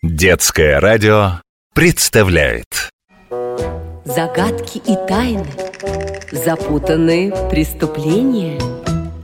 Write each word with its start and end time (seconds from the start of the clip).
Детское 0.00 0.78
радио 0.78 1.40
представляет 1.74 2.88
Загадки 4.04 4.78
и 4.78 4.94
тайны, 5.08 5.44
запутанные 6.30 7.32
преступления. 7.50 8.60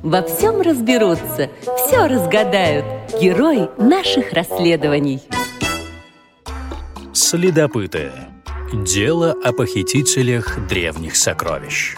Во 0.03 0.23
всем 0.23 0.61
разберутся, 0.63 1.49
все 1.63 2.09
разгадают 2.09 2.85
герои 3.21 3.69
наших 3.81 4.33
расследований. 4.33 5.23
Следопыты. 7.13 8.11
Дело 8.73 9.37
о 9.45 9.53
похитителях 9.53 10.59
древних 10.67 11.15
сокровищ. 11.15 11.97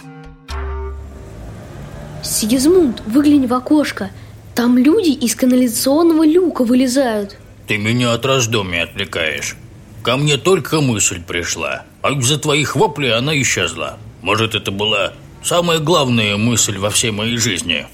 Сигизмунд, 2.21 3.01
выглянь 3.07 3.47
в 3.47 3.53
окошко. 3.55 4.11
Там 4.53 4.77
люди 4.77 5.09
из 5.09 5.33
канализационного 5.33 6.27
люка 6.27 6.63
вылезают. 6.63 7.39
Ты 7.67 7.77
меня 7.77 8.13
от 8.13 8.25
раздумий 8.25 8.81
отвлекаешь. 8.81 9.57
Ко 10.01 10.15
мне 10.15 10.37
только 10.37 10.79
мысль 10.79 11.21
пришла, 11.21 11.83
а 12.01 12.11
из-за 12.11 12.39
твоих 12.39 12.77
воплей 12.77 13.13
она 13.13 13.39
исчезла. 13.41 13.97
Может, 14.21 14.55
это 14.55 14.71
была 14.71 15.11
самая 15.43 15.79
главная 15.79 16.37
мысль 16.37 16.77
во 16.77 16.89
всей 16.89 17.11
моей 17.11 17.37
жизни. 17.37 17.85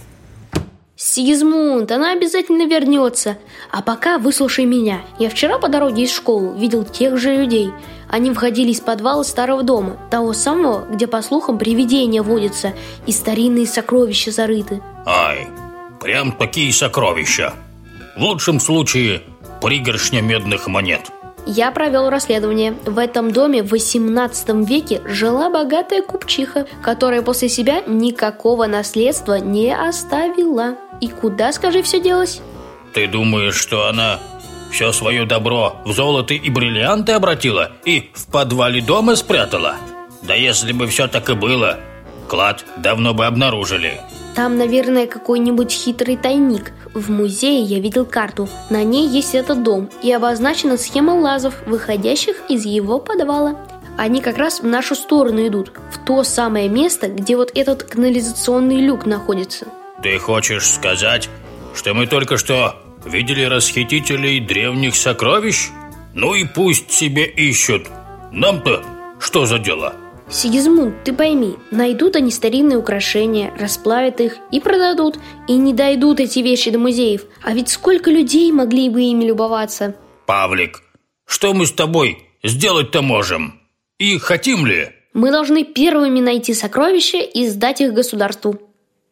Сигизмунд, 0.95 1.91
она 1.91 2.11
обязательно 2.11 2.67
вернется. 2.67 3.37
А 3.71 3.81
пока 3.81 4.19
выслушай 4.19 4.65
меня. 4.65 5.01
Я 5.17 5.31
вчера 5.31 5.57
по 5.57 5.67
дороге 5.69 6.03
из 6.03 6.13
школы 6.13 6.55
видел 6.57 6.85
тех 6.85 7.17
же 7.17 7.35
людей. 7.35 7.71
Они 8.09 8.31
входили 8.31 8.69
из 8.69 8.79
подвала 8.79 9.23
старого 9.23 9.63
дома, 9.63 9.97
того 10.11 10.33
самого, 10.33 10.85
где, 10.85 11.07
по 11.07 11.23
слухам, 11.23 11.57
привидения 11.57 12.21
водятся 12.21 12.73
и 13.07 13.11
старинные 13.11 13.65
сокровища 13.65 14.29
зарыты. 14.29 14.83
Ай, 15.07 15.47
прям 15.99 16.31
такие 16.31 16.71
сокровища. 16.71 17.55
В 18.15 18.21
лучшем 18.21 18.59
случае 18.59 19.23
пригоршня 19.63 20.21
медных 20.21 20.67
монет. 20.67 21.09
Я 21.45 21.71
провел 21.71 22.09
расследование. 22.09 22.73
В 22.85 22.97
этом 22.97 23.31
доме 23.31 23.63
в 23.63 23.69
18 23.69 24.67
веке 24.67 25.01
жила 25.05 25.49
богатая 25.49 26.01
купчиха, 26.01 26.67
которая 26.81 27.21
после 27.21 27.47
себя 27.47 27.81
никакого 27.87 28.67
наследства 28.67 29.39
не 29.39 29.73
оставила. 29.73 30.75
И 30.99 31.07
куда, 31.07 31.53
скажи, 31.53 31.81
все 31.81 32.01
делось? 32.01 32.41
Ты 32.93 33.07
думаешь, 33.07 33.55
что 33.55 33.87
она 33.87 34.19
все 34.69 34.91
свое 34.91 35.25
добро 35.25 35.77
в 35.85 35.93
золото 35.93 36.33
и 36.33 36.49
бриллианты 36.49 37.13
обратила 37.13 37.71
и 37.85 38.11
в 38.13 38.27
подвале 38.27 38.81
дома 38.81 39.15
спрятала? 39.15 39.77
Да 40.23 40.33
если 40.35 40.73
бы 40.73 40.87
все 40.87 41.07
так 41.07 41.29
и 41.29 41.35
было, 41.35 41.79
клад 42.27 42.65
давно 42.77 43.13
бы 43.13 43.25
обнаружили. 43.25 44.01
Там, 44.35 44.57
наверное, 44.57 45.05
какой-нибудь 45.05 45.71
хитрый 45.71 46.17
тайник. 46.17 46.71
В 46.93 47.11
музее 47.11 47.61
я 47.61 47.79
видел 47.79 48.05
карту. 48.05 48.49
На 48.69 48.83
ней 48.83 49.07
есть 49.07 49.35
этот 49.35 49.63
дом 49.63 49.89
и 50.01 50.11
обозначена 50.11 50.77
схема 50.77 51.11
лазов, 51.11 51.55
выходящих 51.67 52.37
из 52.49 52.65
его 52.65 52.99
подвала. 52.99 53.59
Они 53.95 54.21
как 54.21 54.37
раз 54.37 54.61
в 54.61 54.65
нашу 54.65 54.95
сторону 54.95 55.47
идут, 55.47 55.71
в 55.91 56.03
то 56.03 56.23
самое 56.23 56.67
место, 56.67 57.09
где 57.09 57.37
вот 57.37 57.51
этот 57.53 57.83
канализационный 57.83 58.81
люк 58.81 59.05
находится. 59.05 59.67
Ты 60.01 60.17
хочешь 60.17 60.67
сказать, 60.67 61.29
что 61.75 61.93
мы 61.93 62.07
только 62.07 62.37
что 62.37 62.75
видели 63.05 63.43
расхитителей 63.43 64.39
древних 64.39 64.95
сокровищ? 64.95 65.69
Ну 66.15 66.33
и 66.33 66.43
пусть 66.43 66.91
себе 66.91 67.25
ищут. 67.25 67.87
Нам-то 68.31 68.83
что 69.19 69.45
за 69.45 69.59
дело? 69.59 69.93
Сигизмунд, 70.33 71.03
ты 71.03 71.13
пойми, 71.13 71.57
найдут 71.69 72.15
они 72.15 72.31
старинные 72.31 72.79
украшения, 72.79 73.53
расплавят 73.55 74.19
их 74.19 74.37
и 74.51 74.59
продадут, 74.59 75.19
и 75.47 75.55
не 75.57 75.73
дойдут 75.73 76.19
эти 76.19 76.39
вещи 76.39 76.71
до 76.71 76.79
музеев. 76.79 77.21
А 77.43 77.53
ведь 77.53 77.69
сколько 77.69 78.09
людей 78.09 78.51
могли 78.51 78.89
бы 78.89 79.03
ими 79.03 79.25
любоваться? 79.25 79.95
Павлик, 80.25 80.81
что 81.27 81.53
мы 81.53 81.67
с 81.67 81.71
тобой 81.71 82.25
сделать-то 82.41 83.03
можем? 83.03 83.61
И 83.99 84.17
хотим 84.17 84.65
ли? 84.65 84.89
Мы 85.13 85.29
должны 85.29 85.63
первыми 85.63 86.19
найти 86.19 86.55
сокровища 86.55 87.19
и 87.19 87.47
сдать 87.47 87.81
их 87.81 87.93
государству. 87.93 88.59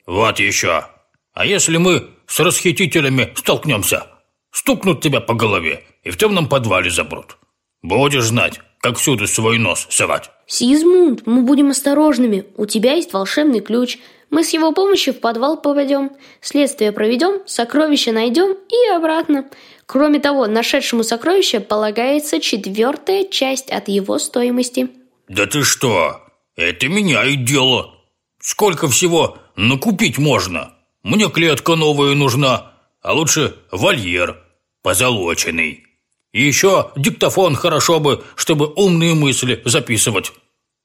Вот 0.08 0.40
еще. 0.40 0.86
А 1.34 1.46
если 1.46 1.78
мы 1.78 2.10
с 2.26 2.40
расхитителями 2.40 3.32
столкнемся? 3.36 4.08
Стукнут 4.52 5.02
тебя 5.02 5.22
по 5.22 5.36
голове 5.36 5.84
и 6.04 6.10
в 6.10 6.18
темном 6.18 6.50
подвале 6.50 6.90
забрут. 6.90 7.38
Будешь 7.84 8.26
знать, 8.26 8.60
как 8.80 8.98
всюду 8.98 9.28
свой 9.28 9.60
нос 9.60 9.86
совать. 9.92 10.32
Сигизмунд, 10.52 11.26
мы 11.26 11.44
будем 11.44 11.70
осторожными. 11.70 12.44
У 12.58 12.66
тебя 12.66 12.96
есть 12.96 13.14
волшебный 13.14 13.62
ключ. 13.62 14.00
Мы 14.30 14.44
с 14.44 14.50
его 14.50 14.74
помощью 14.74 15.14
в 15.14 15.22
подвал 15.22 15.56
попадем. 15.56 16.12
Следствие 16.42 16.92
проведем, 16.92 17.48
сокровища 17.48 18.12
найдем 18.12 18.58
и 18.68 18.94
обратно. 18.94 19.50
Кроме 19.86 20.20
того, 20.20 20.48
нашедшему 20.48 21.06
сокровище 21.06 21.62
полагается 21.62 22.42
четвертая 22.42 23.24
часть 23.24 23.72
от 23.72 23.88
его 23.88 24.20
стоимости. 24.20 24.90
Да 25.30 25.46
ты 25.46 25.64
что? 25.64 26.20
Это 26.58 26.90
меняет 26.90 27.46
дело. 27.46 27.96
Сколько 28.42 28.90
всего 28.90 29.38
накупить 29.56 30.18
можно? 30.18 30.74
Мне 31.02 31.30
клетка 31.30 31.78
новая 31.78 32.14
нужна, 32.14 32.74
а 33.02 33.14
лучше 33.14 33.56
вольер 33.72 34.44
позолоченный. 34.82 35.86
И 36.34 36.44
еще 36.44 36.92
диктофон 36.98 37.56
хорошо 37.56 38.02
бы, 38.02 38.24
чтобы 38.36 38.68
умные 38.68 39.14
мысли 39.16 39.62
записывать. 39.64 40.34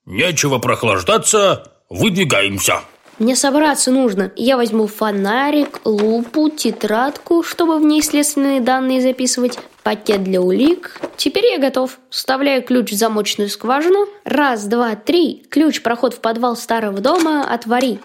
Нечего 0.07 0.59
прохлаждаться, 0.59 1.65
выдвигаемся. 1.91 2.81
Мне 3.19 3.35
собраться 3.35 3.91
нужно. 3.91 4.31
Я 4.37 4.57
возьму 4.57 4.87
фонарик, 4.87 5.81
лупу, 5.85 6.49
тетрадку, 6.49 7.43
чтобы 7.43 7.79
в 7.81 7.83
ней 7.83 8.03
следственные 8.03 8.61
данные 8.61 9.01
записывать, 9.01 9.59
пакет 9.83 10.23
для 10.23 10.41
улик. 10.41 11.01
Теперь 11.17 11.47
я 11.47 11.59
готов. 11.59 11.99
Вставляю 12.11 12.63
ключ 12.63 12.93
в 12.93 12.95
замочную 12.95 13.49
скважину. 13.49 14.07
Раз, 14.25 14.67
два, 14.67 14.95
три. 14.95 15.45
Ключ, 15.51 15.83
проход 15.83 16.15
в 16.15 16.21
подвал 16.21 16.57
старого 16.57 17.01
дома, 17.01 17.43
отвори. 17.53 17.99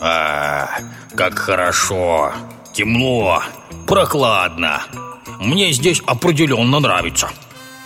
А, 0.00 0.68
как 1.16 1.34
хорошо. 1.34 2.32
Темно, 2.72 3.42
прохладно. 3.86 4.82
Мне 5.40 5.72
здесь 5.72 6.02
определенно 6.06 6.80
нравится. 6.80 7.30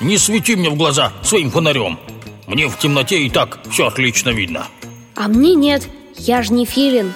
Не 0.01 0.19
свети 0.19 0.57
мне 0.57 0.71
в 0.71 0.77
глаза 0.77 1.13
своим 1.23 1.51
фонарем. 1.51 1.99
Мне 2.47 2.69
в 2.69 2.79
темноте 2.79 3.19
и 3.23 3.31
так 3.31 3.59
все 3.71 3.87
отлично 3.87 4.31
видно. 4.31 4.67
А 5.15 5.29
мне 5.29 5.55
нет. 5.55 5.89
Я 6.17 6.43
же 6.43 6.53
не 6.53 6.65
филин. 6.65 7.13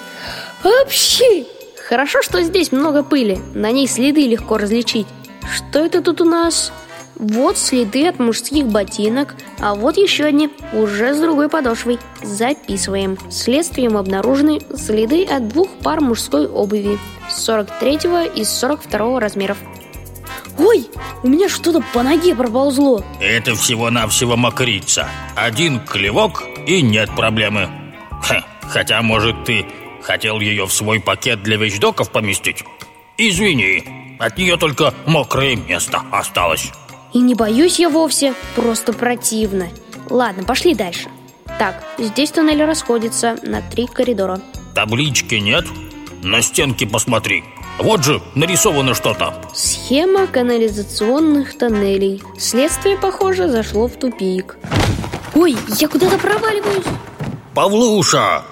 Вообще! 0.62 1.44
Хорошо, 1.88 2.22
что 2.22 2.42
здесь 2.42 2.72
много 2.72 3.02
пыли. 3.02 3.38
На 3.54 3.70
ней 3.70 3.86
следы 3.86 4.26
легко 4.26 4.58
различить. 4.58 5.06
Что 5.52 5.80
это 5.80 6.00
тут 6.00 6.20
у 6.20 6.24
нас? 6.24 6.72
Вот 7.16 7.56
следы 7.58 8.08
от 8.08 8.18
мужских 8.18 8.66
ботинок, 8.66 9.36
а 9.60 9.74
вот 9.74 9.96
еще 9.96 10.24
одни, 10.24 10.50
уже 10.72 11.14
с 11.14 11.20
другой 11.20 11.48
подошвой. 11.48 11.98
Записываем. 12.22 13.18
Следствием 13.30 13.96
обнаружены 13.96 14.60
следы 14.74 15.24
от 15.24 15.48
двух 15.48 15.68
пар 15.82 16.00
мужской 16.00 16.48
обуви 16.48 16.98
43 17.30 17.98
и 18.34 18.44
42 18.44 19.20
размеров. 19.20 19.58
Ой, 20.72 20.86
у 21.22 21.28
меня 21.28 21.50
что-то 21.50 21.82
по 21.92 22.02
ноге 22.02 22.34
проползло. 22.34 23.04
Это 23.20 23.54
всего-навсего 23.54 24.36
мокрица. 24.38 25.06
Один 25.36 25.80
клевок 25.80 26.44
и 26.66 26.80
нет 26.80 27.14
проблемы. 27.14 27.68
Ха, 28.22 28.42
хотя, 28.62 29.02
может, 29.02 29.44
ты 29.44 29.66
хотел 30.00 30.40
ее 30.40 30.64
в 30.64 30.72
свой 30.72 30.98
пакет 30.98 31.42
для 31.42 31.58
вещдоков 31.58 32.10
поместить? 32.10 32.64
Извини, 33.18 34.16
от 34.18 34.38
нее 34.38 34.56
только 34.56 34.94
мокрое 35.04 35.56
место 35.56 36.04
осталось. 36.10 36.70
И 37.12 37.18
не 37.18 37.34
боюсь 37.34 37.78
я 37.78 37.90
вовсе, 37.90 38.32
просто 38.56 38.94
противно. 38.94 39.68
Ладно, 40.08 40.42
пошли 40.44 40.74
дальше. 40.74 41.10
Так, 41.58 41.84
здесь 41.98 42.30
туннель 42.30 42.64
расходится 42.64 43.36
на 43.42 43.60
три 43.60 43.86
коридора. 43.86 44.40
Таблички 44.74 45.34
нет? 45.34 45.66
На 46.22 46.40
стенке 46.40 46.86
посмотри. 46.86 47.44
Вот 47.78 48.04
же 48.04 48.20
нарисовано 48.34 48.94
что-то. 48.94 49.34
Схема 49.54 50.26
канализационных 50.26 51.56
тоннелей. 51.58 52.22
Следствие, 52.38 52.96
похоже, 52.96 53.48
зашло 53.48 53.88
в 53.88 53.92
тупик. 53.96 54.56
Ой, 55.34 55.56
я 55.78 55.88
куда-то 55.88 56.18
проваливаюсь. 56.18 56.84
Павлуша, 57.54 58.44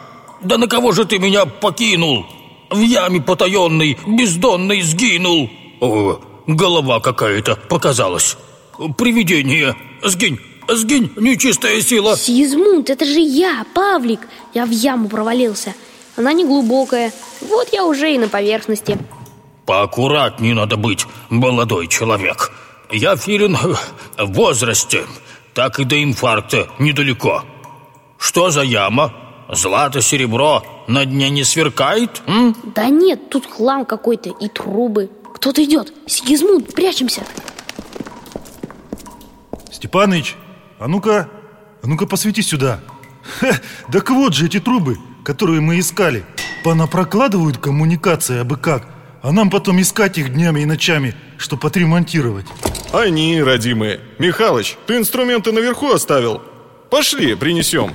да 0.43 0.59
на 0.59 0.67
кого 0.67 0.93
же 0.93 1.05
ты 1.05 1.19
меня 1.19 1.47
покинул? 1.47 2.27
В 2.71 2.81
яме 2.81 3.21
потаенной, 3.21 3.99
бездонной 4.07 4.83
сгинул. 4.83 5.51
О, 5.81 6.21
голова 6.47 7.01
какая-то 7.01 7.57
показалась. 7.69 8.37
Привидение. 8.97 9.77
Сгинь, 10.03 10.39
сгинь, 10.69 11.13
нечистая 11.17 11.81
сила. 11.83 12.17
Сизмунд, 12.17 12.89
это 12.89 13.05
же 13.05 13.21
я, 13.21 13.65
Павлик. 13.75 14.21
Я 14.55 14.65
в 14.65 14.71
яму 14.71 15.09
провалился. 15.09 15.75
Она 16.17 16.33
не 16.33 16.45
глубокая. 16.45 17.13
Вот 17.41 17.69
я 17.73 17.85
уже 17.85 18.15
и 18.15 18.19
на 18.19 18.29
поверхности. 18.29 18.99
Поаккуратнее 19.67 20.55
надо 20.55 20.77
быть, 20.77 21.07
молодой 21.29 21.87
человек. 21.87 22.53
Я 22.91 23.17
филин 23.17 23.57
в 23.57 24.33
возрасте, 24.33 25.07
так 25.55 25.79
и 25.79 25.85
до 25.85 26.03
инфаркта 26.03 26.69
недалеко. 26.79 27.45
Что 28.19 28.51
за 28.51 28.63
яма? 28.63 29.13
Злато, 29.53 30.01
серебро, 30.03 30.63
на 30.87 31.05
дне 31.05 31.31
не 31.31 31.45
сверкает? 31.45 32.23
М? 32.27 32.55
Да 32.75 32.89
нет, 32.89 33.31
тут 33.31 33.47
хлам 33.47 33.85
какой-то 33.85 34.31
и 34.31 34.49
трубы 34.49 35.11
Кто-то 35.35 35.65
идет, 35.65 35.93
Сигизмунд, 36.07 36.73
прячемся 36.73 37.23
Степаныч, 39.73 40.37
а 40.79 40.87
ну-ка, 40.87 41.29
а 41.83 41.87
ну-ка 41.87 42.07
посвети 42.07 42.43
сюда 42.43 42.81
Ха, 43.41 43.53
Так 43.91 44.11
вот 44.11 44.35
же 44.35 44.47
эти 44.47 44.61
трубы, 44.61 44.99
которые 45.25 45.61
мы 45.61 45.79
искали. 45.79 46.25
Понапрокладывают 46.65 47.59
коммуникации 47.59 48.41
абы 48.41 48.57
как 48.57 48.87
А 49.23 49.33
нам 49.33 49.51
потом 49.51 49.81
искать 49.81 50.19
их 50.19 50.33
днями 50.33 50.61
и 50.61 50.67
ночами, 50.67 51.15
чтобы 51.37 51.69
отремонтировать. 51.69 52.47
Они, 52.93 53.43
родимые. 53.43 54.01
Михалыч, 54.19 54.77
ты 54.87 54.97
инструменты 54.97 55.53
наверху 55.53 55.91
оставил? 55.93 56.43
Пошли, 56.91 57.35
принесем. 57.35 57.95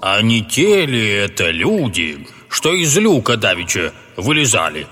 А 0.00 0.22
не 0.22 0.42
те 0.42 0.86
ли 0.86 1.06
это 1.06 1.50
люди, 1.50 2.26
что 2.48 2.72
из 2.72 2.96
люка 2.96 3.36
давеча 3.36 3.92
вылезали? 4.16 4.86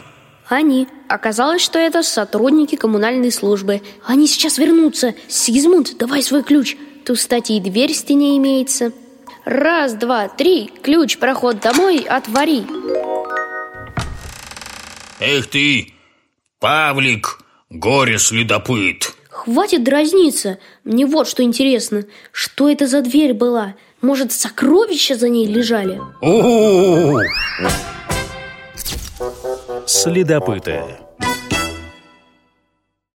Они. 0.49 0.87
Оказалось, 1.09 1.63
что 1.63 1.79
это 1.79 2.03
сотрудники 2.03 2.77
коммунальной 2.77 3.33
службы. 3.33 3.83
Они 4.05 4.27
сейчас 4.27 4.59
вернутся. 4.59 5.15
Сигизмунд, 5.29 5.99
давай 5.99 6.23
свой 6.23 6.43
ключ. 6.43 6.77
Тут, 7.05 7.19
кстати, 7.19 7.53
и 7.53 7.61
дверь 7.61 7.93
в 7.93 7.97
стене 7.97 8.37
имеется 8.37 8.93
Раз, 9.49 9.95
два, 9.95 10.29
три 10.29 10.71
Ключ, 10.83 11.17
проход 11.17 11.61
домой, 11.61 12.01
отвори 12.07 12.67
Эх 15.21 15.47
ты, 15.47 15.95
Павлик, 16.61 17.41
горе-следопыт 17.71 19.15
Хватит 19.31 19.85
дразниться 19.85 20.59
Мне 20.85 21.07
вот 21.07 21.29
что 21.29 21.43
интересно 21.43 22.05
Что 22.31 22.69
это 22.69 22.87
за 22.87 23.01
дверь 23.01 23.33
была? 23.33 23.75
Может, 24.03 24.33
сокровища 24.33 25.15
за 25.15 25.31
ней 25.31 25.47
лежали? 25.47 25.99
Следопыты. 29.87 30.83